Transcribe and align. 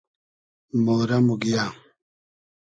مۉرۂ 0.83 1.17
موگیۂ 1.27 1.63